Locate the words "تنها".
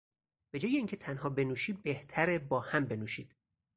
0.97-1.29